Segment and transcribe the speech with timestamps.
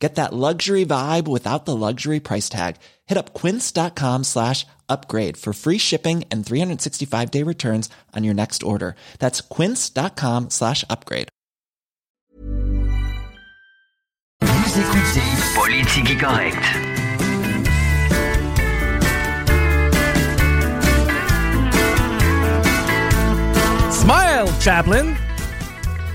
[0.00, 2.76] Get that luxury vibe without the luxury price tag.
[3.06, 8.62] Hit up quince.com slash upgrade for free shipping and 365 day returns on your next
[8.62, 8.94] order.
[9.18, 11.28] That's quince.com slash upgrade.
[14.40, 15.22] Vous écoutez
[15.56, 16.64] Politique Correcte.
[23.90, 25.14] Smile, Chaplin,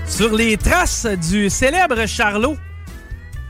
[0.06, 2.56] sur les traces du célèbre Charlot.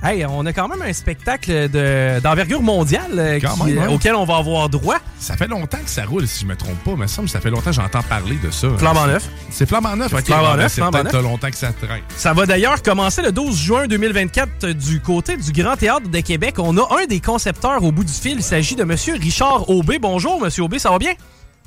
[0.05, 3.95] Hey, on a quand même un spectacle de- d'envergure mondiale euh, Quand qui- même, ouais.
[3.95, 4.97] auquel on va avoir droit.
[5.19, 6.91] Ça fait longtemps que ça roule, si je me trompe pas.
[6.97, 8.69] Mais ça me semble que ça fait longtemps que j'entends parler de ça.
[8.77, 9.27] Flambant neuf.
[9.51, 10.25] C'est flambant neuf, ok.
[10.27, 12.03] Flambant ben, neuf, C'est peut-être longtemps que ça traîne.
[12.17, 16.57] Ça va d'ailleurs commencer le 12 juin 2024 du côté du Grand Théâtre de Québec.
[16.59, 18.35] On a un des concepteurs au bout du fil.
[18.37, 19.99] Il s'agit de Monsieur Richard Aubé.
[19.99, 21.13] Bonjour, Monsieur Aubé, ça va bien?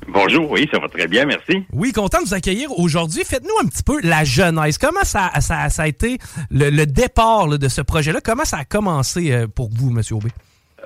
[0.08, 1.66] Bonjour, oui, ça va très bien, merci.
[1.74, 3.24] Oui, content de vous accueillir aujourd'hui.
[3.26, 4.78] Faites-nous un petit peu la genèse.
[4.78, 6.18] Comment ça, ça, ça a été
[6.50, 8.20] le, le départ là, de ce projet-là?
[8.24, 10.30] Comment ça a commencé euh, pour vous, Monsieur Aubé?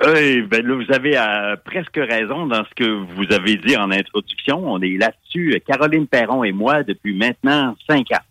[0.04, 3.92] Euh, ben là, vous avez euh, presque raison dans ce que vous avez dit en
[3.92, 4.64] introduction.
[4.66, 8.24] On est là-dessus, Caroline Perron et moi, depuis maintenant cinq ans.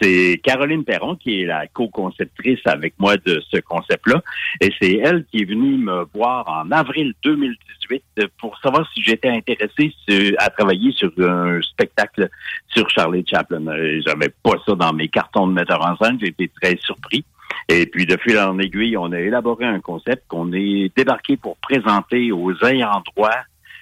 [0.00, 4.22] C'est Caroline Perron qui est la co-conceptrice avec moi de ce concept-là.
[4.60, 8.02] Et c'est elle qui est venue me voir en avril 2018
[8.38, 9.92] pour savoir si j'étais intéressé
[10.38, 12.28] à travailler sur un spectacle
[12.68, 13.66] sur Charlie Chaplin.
[13.66, 16.18] Euh, J'avais pas ça dans mes cartons de metteur en scène.
[16.20, 17.24] J'ai été très surpris.
[17.68, 21.56] Et puis, de fil en aiguille, on a élaboré un concept qu'on est débarqué pour
[21.58, 23.30] présenter aux ayants droit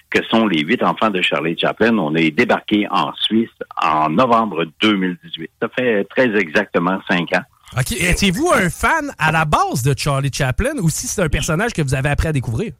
[0.09, 1.97] que sont les huit enfants de Charlie Chaplin.
[1.97, 3.49] On est débarqué en Suisse
[3.81, 5.49] en novembre 2018.
[5.61, 7.43] Ça fait très exactement cinq ans.
[7.77, 7.91] OK.
[7.91, 11.81] Étiez-vous un fan à la base de Charlie Chaplin ou si c'est un personnage que
[11.81, 12.73] vous avez appris à découvrir?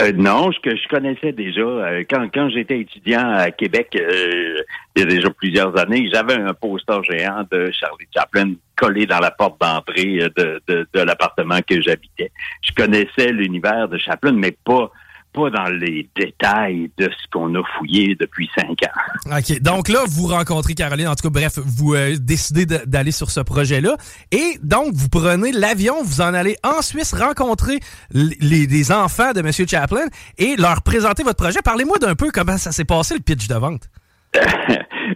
[0.00, 4.62] Euh, non, ce que je connaissais déjà euh, quand quand j'étais étudiant à Québec euh,
[4.94, 9.20] il y a déjà plusieurs années, j'avais un poster géant de Charlie Chaplin collé dans
[9.20, 12.30] la porte d'entrée de, de, de l'appartement que j'habitais.
[12.62, 14.90] Je connaissais l'univers de Chaplin, mais pas
[15.32, 19.36] pas dans les détails de ce qu'on a fouillé depuis cinq ans.
[19.38, 19.60] OK.
[19.60, 21.08] Donc là, vous rencontrez Caroline.
[21.08, 23.96] En tout cas, bref, vous euh, décidez de- d'aller sur ce projet-là.
[24.32, 27.80] Et donc, vous prenez l'avion, vous en allez en Suisse rencontrer
[28.12, 29.50] les, les enfants de M.
[29.52, 30.06] Chaplin
[30.38, 31.60] et leur présenter votre projet.
[31.62, 33.88] Parlez-moi d'un peu comment ça s'est passé, le pitch de vente.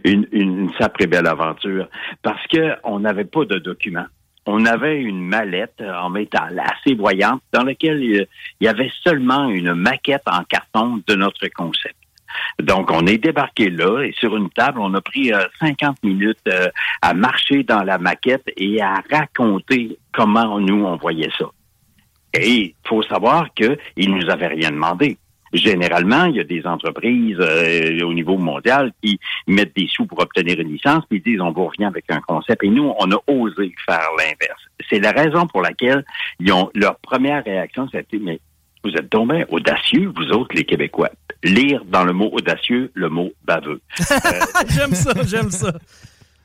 [0.04, 1.88] une, une sacrée belle aventure
[2.22, 4.06] parce que on n'avait pas de documents.
[4.46, 8.26] On avait une mallette en métal assez voyante dans laquelle il
[8.60, 11.96] il y avait seulement une maquette en carton de notre concept.
[12.60, 16.38] Donc, on est débarqué là et sur une table, on a pris euh, 50 minutes
[16.48, 16.68] euh,
[17.00, 21.46] à marcher dans la maquette et à raconter comment nous, on voyait ça.
[22.34, 23.78] Et il faut savoir qu'ils
[24.10, 25.18] ne nous avaient rien demandé.
[25.52, 30.20] Généralement, il y a des entreprises euh, au niveau mondial qui mettent des sous pour
[30.20, 32.64] obtenir une licence, puis ils disent on va rien avec un concept.
[32.64, 34.62] Et nous, on a osé faire l'inverse.
[34.88, 36.04] C'est la raison pour laquelle
[36.40, 38.40] ils ont leur première réaction, c'était mais
[38.84, 41.10] vous êtes donc bien audacieux, vous autres, les Québécois.
[41.44, 43.80] Lire dans le mot audacieux le mot baveux.
[44.68, 45.72] j'aime ça, j'aime ça.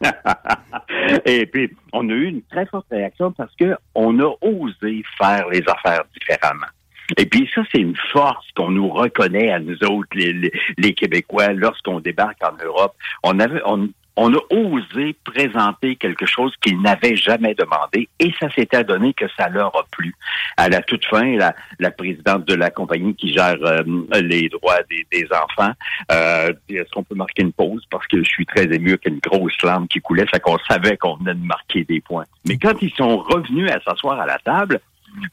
[1.26, 5.48] Et puis, on a eu une très forte réaction parce que on a osé faire
[5.50, 6.68] les affaires différemment.
[7.16, 10.94] Et puis ça, c'est une force qu'on nous reconnaît à nous autres, les, les, les
[10.94, 12.96] Québécois, lorsqu'on débarque en Europe.
[13.24, 18.50] On avait, on, on a osé présenter quelque chose qu'ils n'avaient jamais demandé et ça
[18.50, 20.14] s'est adonné que ça leur a plu.
[20.58, 23.84] À la toute fin, la, la présidente de la compagnie qui gère euh,
[24.22, 25.72] les droits des, des enfants,
[26.12, 27.86] euh, est-ce qu'on peut marquer une pause?
[27.92, 30.40] Parce que je suis très ému qu'il y a une grosse larme qui coulait, ça
[30.40, 32.26] qu'on savait qu'on venait de marquer des points.
[32.48, 34.80] Mais quand ils sont revenus à s'asseoir à la table,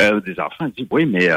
[0.02, 1.30] euh, des enfants disent oui, mais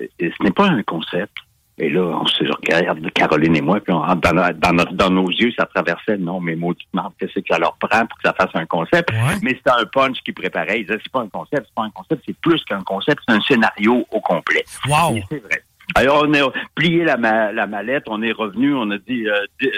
[0.00, 1.32] euh, ce n'est pas un concept.
[1.80, 5.28] Et là, on se regarde, Caroline et moi, puis on, dans, dans, notre- dans nos
[5.30, 8.34] yeux, ça traversait, non, mais maudite marde, qu'est-ce que ça leur prend pour que ça
[8.34, 9.10] fasse un concept?
[9.44, 10.80] Mais c'était un punch qui préparait.
[10.80, 13.32] Ils disaient, c'est pas un concept, c'est pas un concept, c'est plus qu'un concept, c'est
[13.34, 14.64] un scénario au complet.
[14.88, 15.18] Wow!
[15.18, 15.62] Et c'est vrai.
[15.94, 19.36] Alors, on a plié la, ma- la mallette, on est revenu, on a dit, euh,
[19.62, 19.68] euh,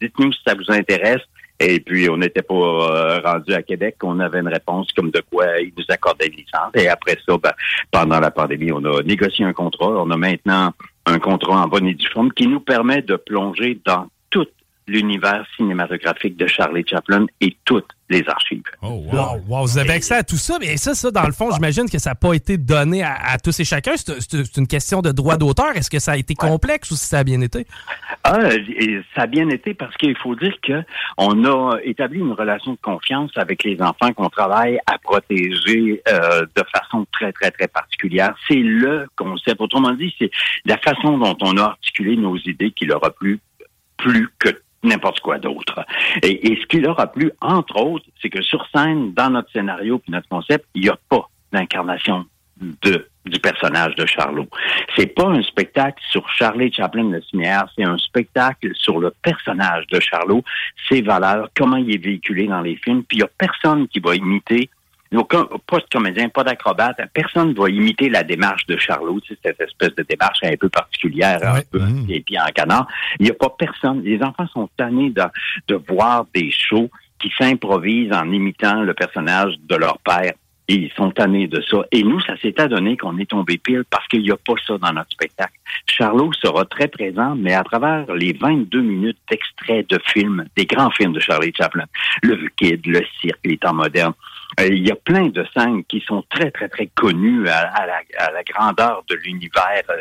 [0.00, 1.20] dites-nous si ça vous intéresse.
[1.60, 3.96] Et puis, on n'était pas euh, rendu à Québec.
[4.02, 6.72] On avait une réponse comme de quoi ils nous accordaient une licence.
[6.74, 7.52] Et après ça, ben,
[7.90, 9.88] pendant la pandémie, on a négocié un contrat.
[9.88, 10.72] On a maintenant
[11.06, 14.46] un contrat en bonne et due forme qui nous permet de plonger dans tout
[14.86, 18.62] l'univers cinématographique de Charlie Chaplin et toutes les archives.
[18.82, 19.12] Oh, wow.
[19.12, 21.88] Wow, wow, vous avez accès à tout ça, mais ça, ça, dans le fond, j'imagine
[21.88, 23.92] que ça n'a pas été donné à, à tous et chacun.
[23.96, 25.74] C'est une question de droit d'auteur.
[25.76, 27.66] Est-ce que ça a été complexe ou si ça a bien été?
[28.24, 28.50] Ah,
[29.14, 30.82] ça a bien été parce qu'il faut dire que
[31.16, 36.42] on a établi une relation de confiance avec les enfants qu'on travaille à protéger euh,
[36.54, 38.34] de façon très, très, très particulière.
[38.46, 39.60] C'est le concept.
[39.60, 40.30] Autrement dit, c'est
[40.66, 43.40] la façon dont on a articulé nos idées qui leur a plu
[43.96, 44.50] plus que
[44.82, 45.84] n'importe quoi d'autre.
[46.22, 49.98] Et, ce qui leur a plu, entre autres, c'est que sur scène, dans notre scénario
[49.98, 52.26] puis notre concept, il n'y a pas d'incarnation
[52.60, 54.48] de du personnage de Charlot.
[54.96, 59.86] C'est pas un spectacle sur Charlie Chaplin le cinéaste, c'est un spectacle sur le personnage
[59.88, 60.42] de Charlot,
[60.88, 64.00] ses valeurs, comment il est véhiculé dans les films, puis il y a personne qui
[64.00, 64.70] va imiter
[65.18, 69.34] aucun, pas de comédien, pas d'acrobate, personne ne va imiter la démarche de Charlot, tu
[69.34, 72.06] sais, cette espèce de démarche un peu particulière, un peu Mhm.
[72.08, 72.86] les pieds en canard.
[73.20, 74.02] Il n'y a pas personne.
[74.02, 75.22] Les enfants sont tannés de,
[75.68, 80.32] de voir des shows qui s'improvisent en imitant le personnage de leur père.
[80.68, 81.78] Et ils sont tannés de ça.
[81.90, 84.78] Et nous, ça s'est adonné qu'on est tombé pile parce qu'il n'y a pas ça
[84.78, 85.52] dans notre spectacle.
[85.86, 90.90] Charlot sera très présent, mais à travers les 22 minutes d'extraits de films, des grands
[90.90, 91.84] films de Charlie Chaplin,
[92.22, 94.14] Le Kid, Le Cirque, Les Temps modernes,
[94.60, 98.42] il y a plein de scènes qui sont très, très, très connues à, la, la
[98.44, 99.96] grandeur de l'univers euh,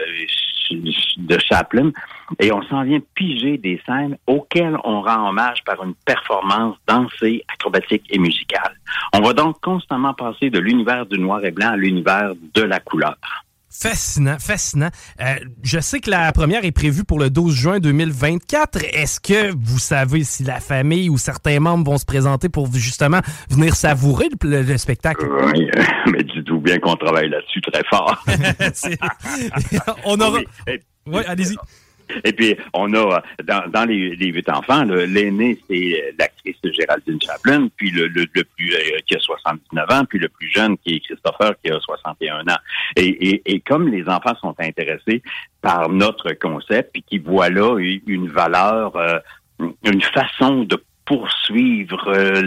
[1.17, 1.91] de Chaplin.
[2.39, 7.43] Et on s'en vient piger des scènes auxquelles on rend hommage par une performance dansée,
[7.53, 8.75] acrobatique et musicale.
[9.13, 12.79] On va donc constamment passer de l'univers du noir et blanc à l'univers de la
[12.79, 13.17] couleur.
[13.71, 14.89] Fascinant, fascinant.
[15.21, 18.83] Euh, je sais que la première est prévue pour le 12 juin 2024.
[18.93, 23.21] Est-ce que vous savez si la famille ou certains membres vont se présenter pour justement
[23.49, 25.25] venir savourer le, le spectacle?
[25.53, 25.69] Oui,
[26.11, 28.23] mais dites-vous bien qu'on travaille là-dessus très fort.
[30.05, 30.39] On aura...
[30.67, 30.79] Oui.
[31.07, 31.55] Oui, allez-y.
[32.23, 37.67] Et puis, on a, euh, dans, les, huit enfants, l'aîné, c'est euh, l'actrice Géraldine Chaplin,
[37.75, 41.53] puis le, plus, euh, qui a 79 ans, puis le plus jeune, qui est Christopher,
[41.63, 42.59] qui a 61 ans.
[42.95, 45.21] Et comme les enfants sont intéressés
[45.61, 47.77] par notre concept, puis qui voient là
[48.07, 49.19] une valeur, euh,
[49.59, 52.41] une façon de poursuivre euh,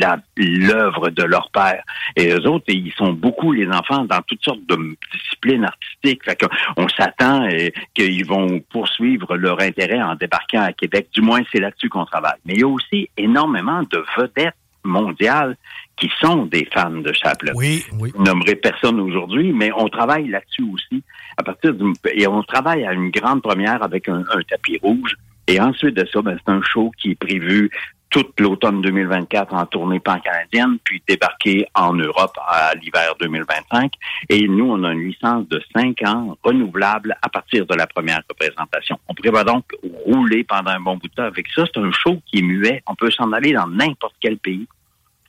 [0.00, 1.82] la- l'œuvre de leur père.
[2.14, 4.76] Et eux autres, ils sont beaucoup, les enfants, dans toutes sortes de
[5.12, 6.24] disciplines artistiques.
[6.24, 6.54] Fait qu'on-
[6.84, 11.08] on s'attend euh, qu'ils vont poursuivre leur intérêt en débarquant à Québec.
[11.12, 12.38] Du moins, c'est là-dessus qu'on travaille.
[12.44, 14.54] Mais il y a aussi énormément de vedettes
[14.84, 15.56] mondiales
[15.96, 18.12] qui sont des fans de Chaplin Oui, oui.
[18.16, 21.02] je nommerai personne aujourd'hui, mais on travaille là-dessus aussi.
[21.38, 25.16] À partir du, et on travaille à une grande première avec un, un tapis rouge.
[25.48, 27.70] Et ensuite de ça, ben, c'est un show qui est prévu
[28.10, 33.92] toute l'automne 2024 en tournée pan-canadienne, puis débarquer en Europe à l'hiver 2025.
[34.28, 38.22] Et nous, on a une licence de cinq ans renouvelable à partir de la première
[38.28, 38.98] représentation.
[39.08, 39.64] On prévoit donc
[40.04, 41.64] rouler pendant un bon bout de temps avec ça.
[41.66, 42.82] C'est un show qui est muet.
[42.86, 44.66] On peut s'en aller dans n'importe quel pays.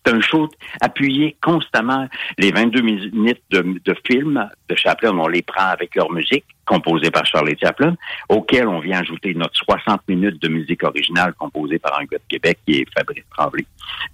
[0.08, 0.48] C'est un show
[0.80, 2.08] appuyé constamment.
[2.38, 7.12] Les 22 minutes de, de film de Chaplin, on les prend avec leur musique, composée
[7.12, 7.94] par Charlie Chaplin,
[8.30, 12.58] auquel on vient ajouter notre 60 minutes de musique originale composée par un de Québec
[12.66, 13.66] qui est Fabrice Tremblay.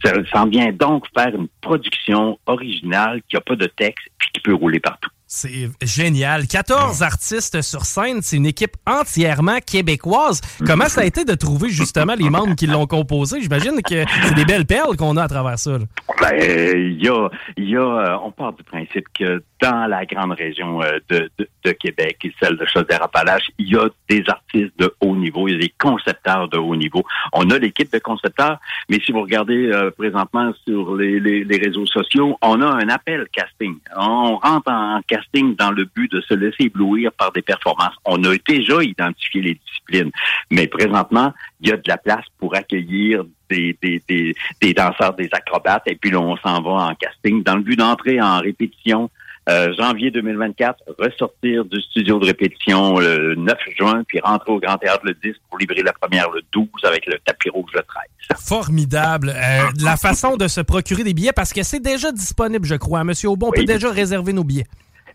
[0.03, 4.39] Ça s'en vient donc faire une production originale qui n'a pas de texte puis qui
[4.41, 5.11] peut rouler partout.
[5.35, 6.45] C'est génial.
[6.45, 10.41] 14 artistes sur scène, c'est une équipe entièrement québécoise.
[10.63, 13.41] Comment ça a été de trouver justement les membres qui l'ont composé?
[13.41, 15.71] J'imagine que c'est des belles perles qu'on a à travers ça.
[15.71, 15.85] là.
[16.21, 20.05] Ben, il y a, il y a, euh, on part du principe que dans la
[20.05, 24.21] grande région euh, de, de, de Québec et celle de Chaudière-Appalaches, il y a des
[24.27, 27.01] artistes de haut niveau, il y a des concepteurs de haut niveau.
[27.31, 31.57] On a l'équipe de concepteurs, mais si vous regardez euh, présentement sur les, les, les
[31.57, 33.77] réseaux sociaux, on a un appel casting.
[33.95, 37.95] On rentre en casting dans le but de se laisser éblouir par des performances.
[38.03, 40.11] On a déjà identifié les disciplines,
[40.51, 45.13] mais présentement, il y a de la place pour accueillir des, des, des, des danseurs,
[45.13, 48.39] des acrobates, et puis là, on s'en va en casting dans le but d'entrer en
[48.41, 49.09] répétition
[49.49, 54.77] euh, janvier 2024, ressortir du studio de répétition le 9 juin, puis rentrer au Grand
[54.77, 58.39] Théâtre le 10 pour livrer la première le 12 avec le tapis rouge le 13.
[58.41, 59.29] Formidable.
[59.35, 63.03] Euh, la façon de se procurer des billets, parce que c'est déjà disponible, je crois.
[63.03, 63.59] Monsieur Aubon, on Oui.
[63.59, 64.65] peut déjà réserver nos billets.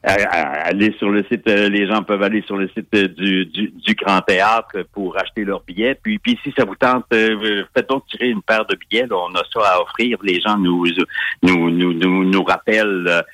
[0.02, 3.68] Aller sur le site, euh, les gens peuvent aller sur le site euh, du, du,
[3.68, 5.96] du Grand Théâtre pour acheter leurs billets.
[6.00, 9.06] Puis, puis si ça vous tente, euh, faites donc tirer une paire de billets.
[9.10, 10.18] On a ça à offrir.
[10.22, 10.86] Les gens nous
[11.42, 13.24] nous nous nous, nous rappellent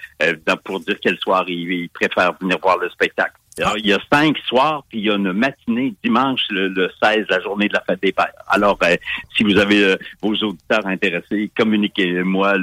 [0.65, 3.35] pour dire quel soir ils, ils préfèrent venir voir le spectacle.
[3.61, 6.91] Alors, il y a cinq soirs, puis il y a une matinée dimanche, le, le
[7.03, 8.33] 16, la journée de la fête des pères.
[8.49, 8.97] Alors, euh,
[9.37, 12.55] si vous avez euh, vos auditeurs intéressés, communiquez-moi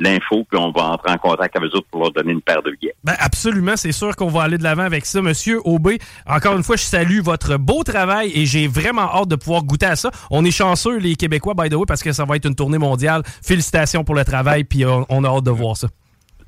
[0.00, 2.62] l'info, puis on va entrer en contact avec eux autres pour leur donner une paire
[2.62, 2.94] de billets.
[3.04, 5.22] Ben absolument, c'est sûr qu'on va aller de l'avant avec ça.
[5.22, 9.36] Monsieur Aubé, encore une fois, je salue votre beau travail et j'ai vraiment hâte de
[9.36, 10.10] pouvoir goûter à ça.
[10.30, 12.78] On est chanceux, les Québécois, by the way, parce que ça va être une tournée
[12.78, 13.22] mondiale.
[13.42, 15.88] Félicitations pour le travail, puis on, on a hâte de voir ça.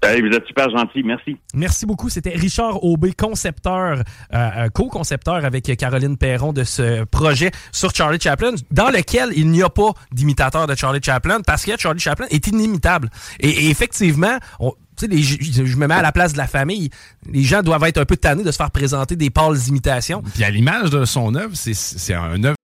[0.05, 1.37] Hey, vous êtes super gentils, merci.
[1.55, 2.09] Merci beaucoup.
[2.11, 4.03] C'était Richard Aubé, concepteur, euh,
[4.35, 9.63] euh, co-concepteur avec Caroline Perron de ce projet sur Charlie Chaplin, dans lequel il n'y
[9.63, 13.09] a pas d'imitateur de Charlie Chaplin parce que Charlie Chaplin est inimitable.
[13.41, 16.39] Et, et effectivement, on- tu sais, les- je je me mets à la place de
[16.39, 16.91] la famille.
[17.31, 20.23] Les gens doivent être un peu tannés de se faire présenter des pâles imitations.
[20.35, 22.57] Puis à l'image de son œuvre, c'est- c'est un œuvre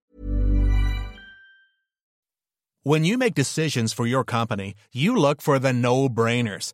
[2.83, 6.73] When you make decisions for your company, you look for the no-brainers.